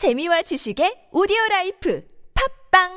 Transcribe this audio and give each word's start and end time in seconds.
재미와 0.00 0.40
지식의 0.40 1.10
오디오 1.12 1.36
라이프 1.50 2.02
팟빵 2.72 2.88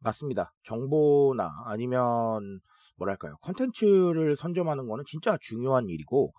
맞습니다. 0.00 0.52
정보나 0.64 1.62
아니면 1.66 2.58
뭐랄까요 2.96 3.36
컨텐츠를 3.42 4.34
선점하는 4.34 4.88
거는 4.88 5.04
진짜 5.06 5.38
중요한 5.40 5.88
일이고 5.88 6.32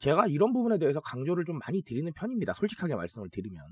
제가 0.00 0.26
이런 0.26 0.52
부분에 0.52 0.78
대해서 0.78 1.00
강조를 1.00 1.44
좀 1.44 1.58
많이 1.58 1.82
드리는 1.82 2.10
편입니다. 2.12 2.54
솔직하게 2.54 2.94
말씀을 2.96 3.28
드리면 3.30 3.64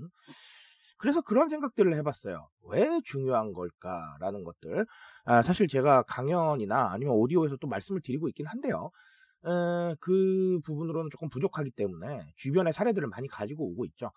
그래서 0.99 1.21
그런 1.21 1.49
생각들을 1.49 1.95
해봤어요. 1.97 2.49
왜 2.69 3.01
중요한 3.05 3.53
걸까라는 3.53 4.45
것들 4.45 4.87
아, 5.25 5.43
사실 5.43 5.69
제가 5.69 6.03
강연이나 6.03 6.93
아니면 6.93 7.15
오디오에서 7.15 7.57
또 7.57 7.69
말씀을 7.69 8.01
드리고 8.03 8.29
있긴 8.29 8.47
한데요. 8.47 8.91
에, 9.47 9.95
그 10.01 10.61
부분으로는 10.65 11.11
조금 11.11 11.29
부족하기 11.29 11.71
때문에 11.71 12.33
주변의 12.37 12.73
사례들을 12.73 13.09
많이 13.09 13.29
가지고 13.29 13.71
오고 13.71 13.85
있죠. 13.87 14.11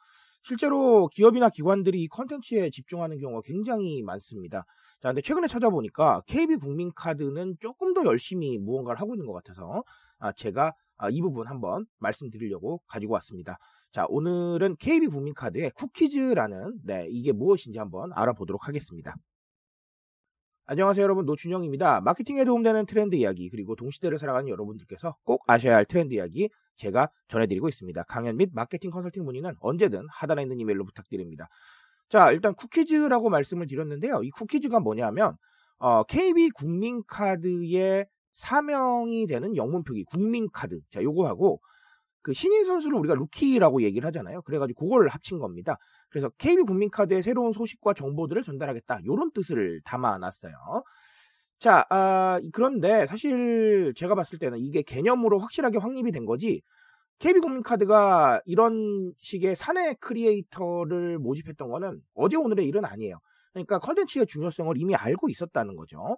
실제로 0.44 1.08
기업이나 1.08 1.50
기관들이 1.50 2.02
이 2.02 2.08
컨텐츠에 2.08 2.72
집중하는 2.72 3.20
경우가 3.20 3.42
굉장히 3.46 4.02
많습니다. 4.02 4.66
자, 5.00 5.10
근데 5.10 5.22
최근에 5.22 5.48
찾아보니까 5.48 6.22
KB 6.28 6.58
국민카드는 6.58 7.58
조금 7.60 7.94
더 7.94 8.04
열심히 8.06 8.58
무언가를 8.58 9.00
하고 9.00 9.14
있는 9.14 9.28
것 9.28 9.34
같아서 9.34 9.84
아, 10.20 10.32
제가 10.32 10.74
아, 10.98 11.10
이 11.10 11.22
부분 11.22 11.48
한번 11.48 11.86
말씀드리려고 12.00 12.82
가지고 12.88 13.14
왔습니다. 13.16 13.58
자, 13.92 14.06
오늘은 14.08 14.78
KB 14.78 15.08
국민카드의 15.08 15.72
쿠키즈라는 15.72 16.80
네, 16.86 17.08
이게 17.10 17.32
무엇인지 17.32 17.80
한번 17.80 18.12
알아보도록 18.14 18.68
하겠습니다. 18.68 19.16
안녕하세요 20.68 21.04
여러분 21.04 21.26
노준영입니다. 21.26 22.02
마케팅에 22.02 22.46
도움되는 22.46 22.86
트렌드 22.86 23.16
이야기 23.16 23.50
그리고 23.50 23.76
동시대를 23.76 24.20
살아가는 24.20 24.48
여러분들께서 24.48 25.18
꼭 25.24 25.44
아셔야 25.48 25.76
할 25.76 25.86
트렌드 25.86 26.14
이야기 26.14 26.50
제가 26.78 27.10
전해드리고 27.28 27.70
있습니다. 27.70 28.04
강연 28.04 28.38
및 28.38 28.50
마케팅 28.54 28.92
컨설팅 28.92 29.24
문의는 29.26 29.56
언제든 29.60 30.08
하단에 30.10 30.42
있는 30.44 30.60
이메일로 30.60 30.86
부탁드립니다. 30.86 31.48
자 32.10 32.32
일단 32.32 32.54
쿠키즈라고 32.56 33.30
말씀을 33.30 33.68
드렸는데요. 33.68 34.24
이 34.24 34.30
쿠키즈가 34.32 34.80
뭐냐면 34.80 35.36
어, 35.78 36.04
KB 36.04 36.52
국민카드의 36.52 38.06
사명이 38.34 39.28
되는 39.28 39.56
영문 39.56 39.84
표기 39.84 40.04
국민카드 40.06 40.80
자 40.90 41.02
요거하고 41.04 41.60
그 42.24 42.34
신인 42.34 42.66
선수를 42.66 42.98
우리가 43.00 43.16
루키라고 43.16 43.82
얘기를 43.82 44.06
하잖아요. 44.08 44.42
그래가지고 44.44 44.86
그걸 44.86 45.08
합친 45.08 45.40
겁니다. 45.40 45.78
그래서 46.10 46.30
KB 46.38 46.64
국민카드의 46.64 47.24
새로운 47.24 47.52
소식과 47.52 47.94
정보들을 47.94 48.44
전달하겠다. 48.44 49.00
이런 49.04 49.32
뜻을 49.32 49.82
담아놨어요. 49.86 50.54
자, 51.62 51.86
아, 51.92 52.40
그런데 52.54 53.06
사실 53.06 53.94
제가 53.96 54.16
봤을 54.16 54.40
때는 54.40 54.58
이게 54.58 54.82
개념으로 54.82 55.38
확실하게 55.38 55.78
확립이 55.78 56.12
된 56.12 56.26
거지. 56.26 56.64
KB 57.20 57.40
국민카드가 57.40 58.42
이런 58.46 59.14
식의 59.20 59.56
사내 59.56 59.94
크리에이터를 60.00 61.20
모집했던 61.20 61.70
거는 61.70 62.02
어제 62.16 62.36
오늘의 62.36 62.66
일은 62.68 62.84
아니에요. 62.84 63.20
그러니까 63.54 63.78
컨텐츠의 63.78 64.26
중요성을 64.26 64.74
이미 64.78 64.96
알고 64.96 65.30
있었다는 65.30 65.76
거죠. 65.76 66.18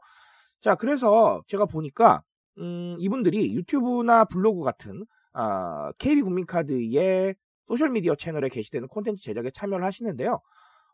자, 0.61 0.75
그래서 0.75 1.41
제가 1.47 1.65
보니까 1.65 2.23
음, 2.59 2.95
이분들이 2.99 3.53
유튜브나 3.53 4.23
블로그 4.25 4.61
같은 4.61 5.05
아, 5.33 5.91
KB 5.97 6.21
국민카드의 6.21 7.35
소셜미디어 7.67 8.15
채널에 8.15 8.47
게시되는 8.47 8.87
콘텐츠 8.87 9.21
제작에 9.21 9.51
참여를 9.53 9.83
하시는데요. 9.85 10.39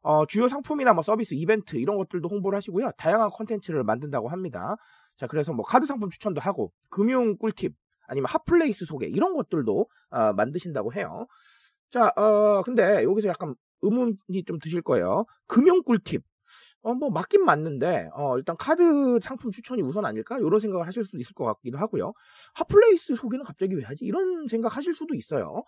어, 0.02 0.26
주요 0.26 0.48
상품이나 0.48 0.94
뭐 0.94 1.04
서비스, 1.04 1.34
이벤트 1.34 1.76
이런 1.76 1.98
것들도 1.98 2.28
홍보를 2.30 2.58
하시고요. 2.58 2.92
다양한 2.98 3.30
콘텐츠를 3.30 3.84
만든다고 3.84 4.30
합니다. 4.30 4.76
자, 5.18 5.28
그래서 5.28 5.54
뭐 5.54 5.66
카드 5.66 5.86
상품 5.86 6.10
추천도 6.10 6.42
하고 6.42 6.72
금융 6.90 7.38
꿀팁 7.38 7.74
아니면 8.08 8.28
핫플레이스 8.30 8.86
소개 8.86 9.08
이런 9.08 9.34
것들도 9.34 9.88
어, 10.12 10.34
만드신다고 10.34 10.94
해요. 10.94 11.28
자, 11.90 12.12
어, 12.16 12.62
근데 12.64 13.04
여기서 13.04 13.28
약간 13.28 13.56
의문이 13.82 14.44
좀 14.46 14.60
드실 14.60 14.82
거예요. 14.82 15.26
금융 15.48 15.84
꿀팁. 15.84 16.24
어, 16.82 16.94
뭐, 16.94 17.10
맞긴 17.10 17.44
맞는데, 17.46 18.10
어, 18.14 18.38
일단 18.38 18.56
카드 18.58 19.20
상품 19.22 19.52
추천이 19.52 19.82
우선 19.82 20.06
아닐까? 20.06 20.40
이런 20.40 20.60
생각을 20.60 20.88
하실 20.88 21.04
수도 21.04 21.20
있을 21.20 21.34
것 21.34 21.44
같기도 21.46 21.78
하고요. 21.78 22.14
핫플레이스 22.56 23.16
소개는 23.16 23.44
갑자기 23.44 23.76
왜 23.76 23.84
하지? 23.84 24.06
이런 24.06 24.48
생각 24.48 24.76
하실 24.78 24.94
수도 24.94 25.14
있어요. 25.14 25.64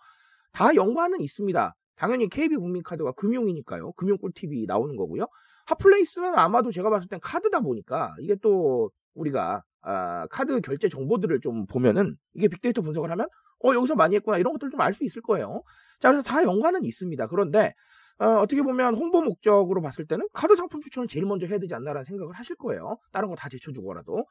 다 0.52 0.74
연관은 0.74 1.20
있습니다. 1.20 1.74
당연히 2.02 2.28
KB 2.28 2.56
국민카드가 2.56 3.12
금융이니까요. 3.12 3.92
금융 3.92 4.18
꿀팁이 4.18 4.66
나오는 4.66 4.96
거고요. 4.96 5.26
핫플레이스는 5.66 6.34
아마도 6.36 6.72
제가 6.72 6.90
봤을 6.90 7.08
땐 7.08 7.20
카드다 7.22 7.60
보니까 7.60 8.12
이게 8.20 8.34
또 8.42 8.90
우리가 9.14 9.62
아, 9.82 10.26
카드 10.28 10.60
결제 10.62 10.88
정보들을 10.88 11.38
좀 11.40 11.64
보면은 11.66 12.16
이게 12.34 12.48
빅데이터 12.48 12.82
분석을 12.82 13.08
하면 13.12 13.28
어 13.64 13.72
여기서 13.72 13.94
많이 13.94 14.16
했구나 14.16 14.38
이런 14.38 14.52
것들 14.52 14.70
좀알 14.70 14.94
수 14.94 15.04
있을 15.04 15.22
거예요. 15.22 15.62
자 16.00 16.08
그래서 16.10 16.24
다 16.24 16.42
연관은 16.42 16.84
있습니다. 16.84 17.28
그런데 17.28 17.72
어, 18.18 18.46
떻게 18.48 18.62
보면 18.62 18.96
홍보 18.96 19.22
목적으로 19.22 19.80
봤을 19.80 20.04
때는 20.04 20.26
카드 20.32 20.56
상품 20.56 20.80
추천을 20.80 21.06
제일 21.06 21.24
먼저 21.24 21.46
해야 21.46 21.58
되지 21.60 21.72
않나라는 21.74 22.04
생각을 22.04 22.34
하실 22.34 22.56
거예요. 22.56 22.98
다른 23.12 23.28
거 23.28 23.36
다 23.36 23.48
제쳐주고라도. 23.48 24.26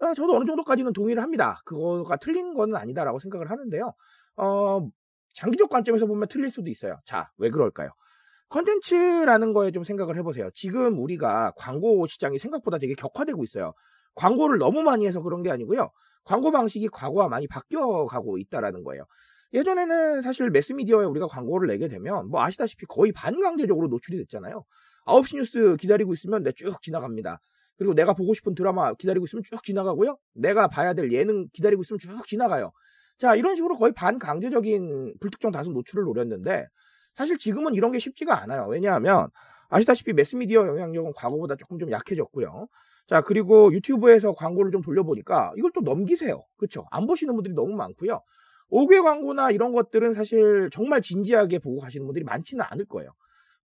어, 0.00 0.14
저도 0.14 0.36
어느 0.36 0.46
정도까지는 0.46 0.94
동의를 0.94 1.22
합니다. 1.22 1.60
그거가 1.66 2.16
틀린 2.16 2.54
거는 2.54 2.76
아니다라고 2.76 3.18
생각을 3.18 3.50
하는데요. 3.50 3.92
어, 4.36 4.88
장기적 5.34 5.68
관점에서 5.70 6.06
보면 6.06 6.28
틀릴 6.28 6.50
수도 6.50 6.70
있어요. 6.70 6.98
자, 7.04 7.30
왜 7.38 7.50
그럴까요? 7.50 7.90
컨텐츠라는 8.50 9.52
거에 9.52 9.70
좀 9.72 9.84
생각을 9.84 10.16
해보세요. 10.18 10.48
지금 10.54 10.98
우리가 10.98 11.52
광고 11.56 12.06
시장이 12.06 12.38
생각보다 12.38 12.78
되게 12.78 12.94
격화되고 12.94 13.42
있어요. 13.44 13.72
광고를 14.14 14.58
너무 14.58 14.82
많이 14.82 15.06
해서 15.06 15.20
그런 15.20 15.42
게 15.42 15.50
아니고요. 15.50 15.90
광고 16.24 16.52
방식이 16.52 16.88
과거와 16.88 17.28
많이 17.28 17.48
바뀌어가고 17.48 18.38
있다라는 18.38 18.84
거예요. 18.84 19.04
예전에는 19.52 20.22
사실 20.22 20.50
매스미디어에 20.50 21.04
우리가 21.06 21.26
광고를 21.26 21.68
내게 21.68 21.88
되면 21.88 22.28
뭐 22.28 22.42
아시다시피 22.42 22.86
거의 22.86 23.12
반강제적으로 23.12 23.88
노출이 23.88 24.16
됐잖아요. 24.18 24.64
9시 25.06 25.36
뉴스 25.36 25.76
기다리고 25.78 26.14
있으면 26.14 26.42
내 26.42 26.52
쭉 26.52 26.80
지나갑니다. 26.82 27.40
그리고 27.76 27.92
내가 27.94 28.14
보고 28.14 28.34
싶은 28.34 28.54
드라마 28.54 28.94
기다리고 28.94 29.26
있으면 29.26 29.42
쭉 29.44 29.62
지나가고요. 29.64 30.16
내가 30.34 30.68
봐야 30.68 30.94
될 30.94 31.12
예능 31.12 31.48
기다리고 31.52 31.82
있으면 31.82 31.98
쭉 31.98 32.24
지나가요. 32.26 32.70
자, 33.18 33.34
이런 33.34 33.56
식으로 33.56 33.76
거의 33.76 33.92
반강제적인 33.92 35.14
불특정 35.20 35.50
다수 35.52 35.70
노출을 35.72 36.04
노렸는데 36.04 36.66
사실 37.14 37.38
지금은 37.38 37.74
이런 37.74 37.92
게 37.92 37.98
쉽지가 37.98 38.42
않아요. 38.42 38.66
왜냐하면 38.68 39.28
아시다시피 39.68 40.12
매스미디어 40.12 40.66
영향력은 40.66 41.12
과거보다 41.16 41.56
조금 41.56 41.78
좀 41.78 41.90
약해졌고요. 41.90 42.66
자, 43.06 43.20
그리고 43.20 43.72
유튜브에서 43.72 44.32
광고를 44.32 44.72
좀 44.72 44.82
돌려보니까 44.82 45.52
이걸 45.56 45.70
또 45.74 45.80
넘기세요. 45.80 46.44
그쵸? 46.56 46.86
안 46.90 47.06
보시는 47.06 47.34
분들이 47.34 47.54
너무 47.54 47.74
많고요. 47.74 48.22
5개 48.70 49.00
광고나 49.00 49.50
이런 49.50 49.72
것들은 49.72 50.14
사실 50.14 50.70
정말 50.72 51.02
진지하게 51.02 51.58
보고 51.58 51.80
가시는 51.80 52.06
분들이 52.06 52.24
많지는 52.24 52.64
않을 52.70 52.86
거예요. 52.86 53.10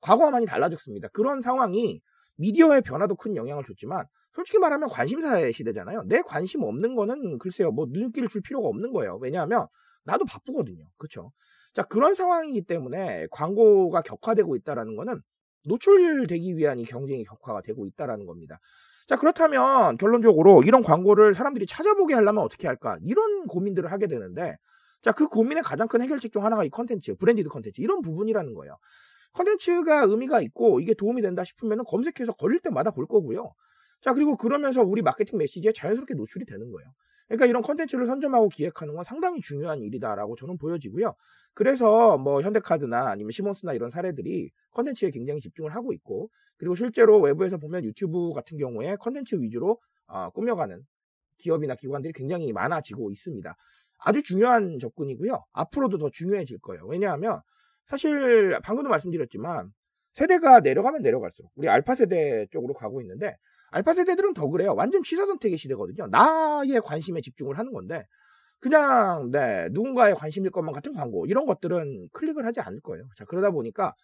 과거와 0.01 0.31
많이 0.31 0.45
달라졌습니다. 0.45 1.09
그런 1.13 1.41
상황이 1.41 2.01
미디어의 2.37 2.83
변화도 2.83 3.17
큰 3.17 3.37
영향을 3.37 3.65
줬지만 3.65 4.07
솔직히 4.39 4.59
말하면 4.59 4.89
관심사의 4.89 5.53
시대잖아요. 5.53 6.05
내 6.07 6.23
관심 6.23 6.63
없는 6.63 6.95
거는 6.95 7.39
글쎄요, 7.39 7.73
뭐 7.73 7.87
눈길을 7.91 8.29
줄 8.29 8.41
필요가 8.41 8.69
없는 8.69 8.93
거예요. 8.93 9.19
왜냐하면 9.21 9.67
나도 10.05 10.27
바쁘거든요. 10.27 10.85
그렇죠? 10.97 11.33
자, 11.75 11.83
그런 11.83 12.15
상황이기 12.15 12.63
때문에 12.63 13.27
광고가 13.33 14.03
격화되고 14.03 14.55
있다라는 14.55 14.95
거는 14.95 15.21
노출되기 15.67 16.57
위한 16.57 16.79
이 16.79 16.85
경쟁이 16.85 17.25
격화가 17.25 17.63
되고 17.63 17.85
있다라는 17.85 18.27
겁니다. 18.27 18.61
자, 19.09 19.17
그렇다면 19.17 19.97
결론적으로 19.97 20.63
이런 20.63 20.83
광고를 20.83 21.35
사람들이 21.35 21.67
찾아보게 21.67 22.15
하려면 22.15 22.45
어떻게 22.45 22.69
할까? 22.69 22.97
이런 23.03 23.49
고민들을 23.49 23.91
하게 23.91 24.07
되는데 24.07 24.57
자, 25.03 25.11
그 25.11 25.27
고민의 25.27 25.65
가장 25.65 25.89
큰 25.89 26.01
해결책 26.01 26.31
중 26.31 26.45
하나가 26.45 26.63
이 26.63 26.71
컨텐츠, 26.71 27.17
branded 27.17 27.49
컨텐츠 27.49 27.81
이런 27.81 28.03
부분이라는 28.03 28.55
거예요. 28.55 28.77
컨텐츠가 29.33 30.05
의미가 30.05 30.43
있고 30.43 30.79
이게 30.79 30.95
도움이 30.95 31.23
된다 31.23 31.43
싶으면 31.43 31.83
검색해서 31.85 32.35
걸릴 32.35 32.61
때마다 32.61 32.93
볼 32.93 33.07
거고요. 33.07 33.53
자, 34.01 34.13
그리고 34.15 34.37
그러면서 34.37 34.83
우리 34.83 35.03
마케팅 35.03 35.39
메시지에 35.39 35.73
자연스럽게 35.73 36.15
노출이 36.15 36.45
되는 36.45 36.71
거예요. 36.71 36.89
그러니까 37.27 37.47
이런 37.47 37.63
컨텐츠를 37.63 38.07
선점하고 38.07 38.49
기획하는 38.49 38.95
건 38.95 39.05
상당히 39.05 39.41
중요한 39.41 39.83
일이다라고 39.83 40.37
저는 40.37 40.57
보여지고요. 40.57 41.15
그래서 41.55 42.17
뭐 42.17 42.41
현대카드나 42.41 43.09
아니면 43.09 43.33
시몬스나 43.33 43.75
이런 43.75 43.91
사례들이 43.91 44.51
컨텐츠에 44.73 45.11
굉장히 45.11 45.41
집중을 45.41 45.75
하고 45.75 45.93
있고 45.93 46.31
그리고 46.57 46.75
실제로 46.75 47.21
외부에서 47.21 47.59
보면 47.59 47.85
유튜브 47.85 48.33
같은 48.33 48.57
경우에 48.57 48.97
컨텐츠 48.97 49.37
위주로 49.41 49.79
어, 50.07 50.31
꾸며가는 50.31 50.81
기업이나 51.39 51.75
기관들이 51.75 52.13
굉장히 52.15 52.53
많아지고 52.53 53.11
있습니다. 53.11 53.55
아주 53.99 54.23
중요한 54.23 54.79
접근이고요. 54.79 55.45
앞으로도 55.53 55.99
더 55.99 56.11
중요해질 56.11 56.59
거예요. 56.61 56.87
왜냐하면 56.87 57.41
사실 57.87 58.59
방금도 58.63 58.89
말씀드렸지만 58.89 59.71
세대가 60.15 60.61
내려가면 60.61 61.03
내려갈수록 61.03 61.51
우리 61.57 61.69
알파 61.69 61.95
세대 61.95 62.47
쪽으로 62.51 62.75
가고 62.75 63.01
있는데 63.03 63.37
알파 63.71 63.95
세대들은 63.95 64.35
더 64.35 64.49
그래요. 64.49 64.75
완전 64.75 65.03
취사 65.03 65.27
선택의 65.27 65.59
시대거든요. 65.59 66.07
나의 66.09 66.81
관심에 66.83 67.21
집중을 67.21 67.59
하는 67.59 67.73
건데 67.73 68.05
그냥 68.61 69.31
네 69.31 69.69
누군가의 69.73 70.15
관심일 70.15 70.51
것만 70.51 70.75
같은 70.75 70.93
광고 70.95 71.27
이런 71.27 71.47
것들은 71.47 72.09
클릭을 72.13 72.45
하지 72.47 72.61
않을 72.61 72.81
거예요. 72.81 73.05
자 73.17 73.25
그러다 73.25 73.51
보니까 73.51 73.95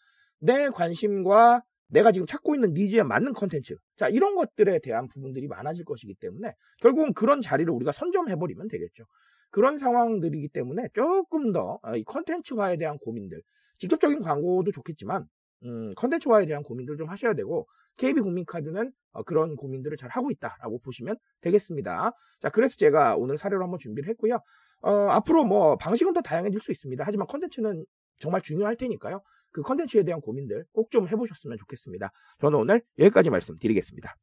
내 0.40 0.69
관심과 0.70 1.62
내가 1.88 2.12
지금 2.12 2.26
찾고 2.26 2.55
있는 2.55 2.72
니즈에 2.75 3.02
맞는 3.02 3.34
컨텐츠. 3.34 3.76
자, 3.96 4.08
이런 4.08 4.34
것들에 4.34 4.81
대한 4.82 5.06
부분들이 5.08 5.46
많아질 5.46 5.84
것이기 5.84 6.14
때문에 6.14 6.52
결국은 6.81 7.12
그런 7.14 7.40
자리를 7.40 7.70
우리가 7.72 7.93
선점해 7.93 8.37
버리면 8.37 8.69
되겠죠. 8.69 9.05
그런 9.50 9.78
상황들이기 9.78 10.49
때문에 10.49 10.88
조금 10.94 11.52
더 11.52 11.78
이 11.96 12.02
컨텐츠화에 12.05 12.78
대한 12.78 12.99
고민들, 12.99 13.43
직접적인 13.78 14.22
광고도 14.22 14.72
좋겠지만, 14.72 15.26
음, 15.64 15.94
컨텐츠화에 15.94 16.46
대한 16.46 16.62
고민들 16.62 16.96
좀 16.96 17.08
하셔야 17.08 17.34
되고, 17.34 17.66
KB국민카드는 17.96 18.93
어, 19.12 19.22
그런 19.22 19.56
고민들을 19.56 19.96
잘 19.96 20.11
하고 20.11 20.31
있다라고 20.31 20.81
보시면 20.81 21.16
되겠습니다. 21.40 22.11
자, 22.40 22.49
그래서 22.50 22.76
제가 22.76 23.16
오늘 23.16 23.38
사례로 23.38 23.62
한번 23.62 23.78
준비를 23.78 24.08
했고요. 24.11 24.40
어, 24.82 24.90
앞으로 25.11 25.44
뭐 25.44 25.76
방식은 25.76 26.12
더 26.12 26.20
다양해질 26.20 26.61
수 26.61 26.72
있습니다. 26.72 27.05
하지만 27.06 27.26
컨텐츠는 27.26 27.84
정말 28.19 28.43
중요할 28.43 28.76
테니까요. 28.76 29.22
그 29.52 29.62
컨텐츠에 29.62 30.02
대한 30.02 30.20
고민들 30.20 30.64
꼭 30.72 30.90
좀 30.90 31.08
해보셨으면 31.08 31.56
좋겠습니다. 31.58 32.10
저는 32.40 32.58
오늘 32.58 32.82
여기까지 32.99 33.31
말씀드리겠습니다. 33.31 34.14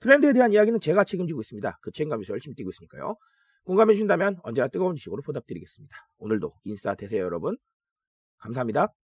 트렌드에 0.00 0.32
대한 0.32 0.52
이야기는 0.52 0.80
제가 0.80 1.04
책임지고 1.04 1.40
있습니다. 1.40 1.78
그 1.80 1.90
책임감에서 1.92 2.32
열심히 2.32 2.54
뛰고 2.56 2.70
있으니까요. 2.70 3.16
공감해 3.64 3.94
주신다면 3.94 4.38
언제나 4.42 4.68
뜨거운 4.68 4.94
지식으로 4.96 5.22
보답드리겠습니다. 5.22 5.96
오늘도 6.18 6.52
인싸 6.64 6.94
되세요 6.94 7.24
여러분. 7.24 7.56
감사합니다. 8.38 9.03